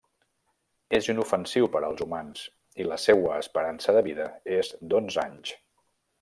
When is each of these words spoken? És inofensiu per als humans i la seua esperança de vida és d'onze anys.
És 0.99 1.09
inofensiu 1.13 1.67
per 1.75 1.81
als 1.89 2.01
humans 2.05 2.41
i 2.85 2.87
la 2.93 2.97
seua 3.03 3.37
esperança 3.43 3.95
de 3.99 4.03
vida 4.09 4.27
és 4.57 4.73
d'onze 4.95 5.21
anys. 5.29 5.55